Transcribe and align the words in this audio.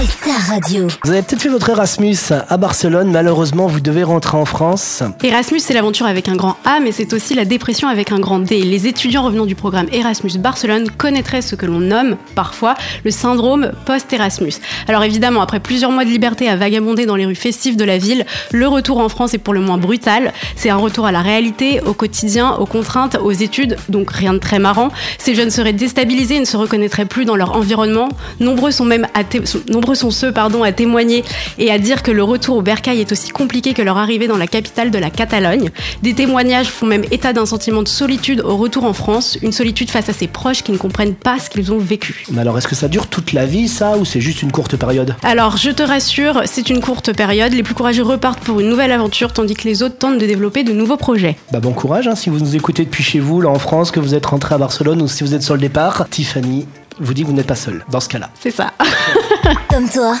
c'est 0.00 0.20
ta 0.30 0.52
radio. 0.52 0.86
Vous 1.04 1.10
avez 1.10 1.22
peut-être 1.22 1.42
fait 1.42 1.48
votre 1.48 1.68
Erasmus 1.70 2.16
à 2.48 2.56
Barcelone, 2.56 3.10
malheureusement 3.10 3.66
vous 3.66 3.80
devez 3.80 4.04
rentrer 4.04 4.36
en 4.36 4.44
France. 4.44 5.02
Erasmus, 5.22 5.58
c'est 5.60 5.74
l'aventure 5.74 6.06
avec 6.06 6.28
un 6.28 6.36
grand 6.36 6.56
A, 6.64 6.78
mais 6.80 6.92
c'est 6.92 7.12
aussi 7.12 7.34
la 7.34 7.44
dépression 7.44 7.88
avec 7.88 8.12
un 8.12 8.20
grand 8.20 8.38
D. 8.38 8.60
Les 8.62 8.86
étudiants 8.86 9.24
revenant 9.24 9.46
du 9.46 9.54
programme 9.56 9.86
Erasmus 9.92 10.38
Barcelone 10.38 10.88
connaîtraient 10.96 11.42
ce 11.42 11.56
que 11.56 11.66
l'on 11.66 11.80
nomme 11.80 12.16
parfois 12.36 12.74
le 13.04 13.10
syndrome 13.10 13.72
post-Erasmus. 13.86 14.52
Alors 14.86 15.02
évidemment, 15.02 15.40
après 15.40 15.58
plusieurs 15.60 15.90
mois 15.90 16.04
de 16.04 16.10
liberté 16.10 16.48
à 16.48 16.56
vagabonder 16.56 17.04
dans 17.06 17.16
les 17.16 17.26
rues 17.26 17.34
festives 17.34 17.76
de 17.76 17.84
la 17.84 17.98
ville, 17.98 18.24
le 18.52 18.68
retour 18.68 18.98
en 18.98 19.08
France 19.08 19.34
est 19.34 19.38
pour 19.38 19.54
le 19.54 19.60
moins 19.60 19.78
brutal. 19.78 20.32
C'est 20.56 20.70
un 20.70 20.76
retour 20.76 21.06
à 21.06 21.12
la 21.12 21.22
réalité, 21.22 21.80
au 21.84 21.92
quotidien, 21.92 22.52
aux 22.52 22.66
contraintes, 22.66 23.16
aux 23.20 23.32
études, 23.32 23.76
donc 23.88 24.10
rien 24.12 24.32
de 24.34 24.38
très 24.38 24.58
marrant. 24.60 24.90
Ces 25.18 25.34
jeunes 25.34 25.50
seraient 25.50 25.72
déstabilisés 25.72 26.36
et 26.36 26.40
ne 26.40 26.44
se 26.44 26.56
reconnaîtraient 26.56 27.04
plus 27.06 27.24
dans 27.24 27.36
leur 27.36 27.56
environnement. 27.56 28.08
Nombreux 28.40 28.70
sont 28.70 28.84
même 28.84 29.06
à 29.14 29.24
té- 29.24 29.44
sont- 29.44 29.58
nombreux 29.68 29.87
sont 29.94 30.10
ceux 30.10 30.32
pardon, 30.32 30.62
à 30.62 30.72
témoigner 30.72 31.24
et 31.58 31.70
à 31.70 31.78
dire 31.78 32.02
que 32.02 32.10
le 32.10 32.22
retour 32.22 32.56
au 32.56 32.62
bercail 32.62 33.00
est 33.00 33.12
aussi 33.12 33.30
compliqué 33.30 33.74
que 33.74 33.82
leur 33.82 33.98
arrivée 33.98 34.28
dans 34.28 34.36
la 34.36 34.46
capitale 34.46 34.90
de 34.90 34.98
la 34.98 35.10
Catalogne. 35.10 35.70
Des 36.02 36.14
témoignages 36.14 36.68
font 36.68 36.86
même 36.86 37.04
état 37.10 37.32
d'un 37.32 37.46
sentiment 37.46 37.82
de 37.82 37.88
solitude 37.88 38.40
au 38.40 38.56
retour 38.56 38.84
en 38.84 38.92
France, 38.92 39.38
une 39.42 39.52
solitude 39.52 39.90
face 39.90 40.08
à 40.08 40.12
ses 40.12 40.26
proches 40.26 40.62
qui 40.62 40.72
ne 40.72 40.78
comprennent 40.78 41.14
pas 41.14 41.38
ce 41.38 41.50
qu'ils 41.50 41.72
ont 41.72 41.78
vécu. 41.78 42.24
Mais 42.30 42.40
alors 42.40 42.58
est-ce 42.58 42.68
que 42.68 42.74
ça 42.74 42.88
dure 42.88 43.06
toute 43.06 43.32
la 43.32 43.46
vie 43.46 43.68
ça 43.68 43.96
ou 43.96 44.04
c'est 44.04 44.20
juste 44.20 44.42
une 44.42 44.52
courte 44.52 44.76
période? 44.76 45.14
Alors, 45.22 45.56
je 45.56 45.70
te 45.70 45.82
rassure, 45.82 46.42
c'est 46.44 46.70
une 46.70 46.80
courte 46.80 47.12
période. 47.12 47.52
Les 47.52 47.62
plus 47.62 47.74
courageux 47.74 48.02
repartent 48.02 48.40
pour 48.40 48.60
une 48.60 48.68
nouvelle 48.68 48.92
aventure, 48.92 49.32
tandis 49.32 49.54
que 49.54 49.64
les 49.64 49.82
autres 49.82 49.98
tentent 49.98 50.18
de 50.18 50.26
développer 50.26 50.64
de 50.64 50.72
nouveaux 50.72 50.96
projets. 50.96 51.36
Bah 51.52 51.60
bon 51.60 51.72
courage 51.72 52.08
hein, 52.08 52.14
si 52.14 52.30
vous 52.30 52.38
nous 52.38 52.56
écoutez 52.56 52.84
depuis 52.84 53.04
chez 53.04 53.20
vous, 53.20 53.40
là 53.40 53.48
en 53.48 53.58
France, 53.58 53.90
que 53.90 54.00
vous 54.00 54.14
êtes 54.14 54.26
rentré 54.26 54.54
à 54.54 54.58
Barcelone 54.58 55.02
ou 55.02 55.08
si 55.08 55.24
vous 55.24 55.34
êtes 55.34 55.42
sur 55.42 55.54
le 55.54 55.60
départ. 55.60 56.06
Tiffany 56.10 56.66
vous 57.00 57.14
dit 57.14 57.22
que 57.22 57.28
vous 57.28 57.32
n'êtes 57.32 57.46
pas 57.46 57.54
seul 57.54 57.84
dans 57.90 58.00
ce 58.00 58.08
cas-là. 58.08 58.30
C'est 58.40 58.50
ça. 58.50 58.72
Comme 59.68 59.88
toi, 59.88 60.14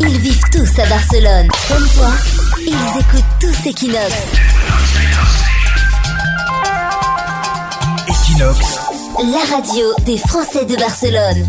ils 0.00 0.18
vivent 0.18 0.44
tous 0.52 0.78
à 0.78 0.86
Barcelone. 0.86 1.48
Comme 1.68 1.88
toi, 1.90 2.10
ils 2.60 3.00
écoutent 3.00 3.24
tous 3.40 3.66
Equinox. 3.68 4.12
Equinox, 8.08 8.78
La 9.32 9.56
radio 9.56 9.86
des 10.04 10.18
Français 10.18 10.64
de 10.64 10.76
Barcelone. 10.76 11.46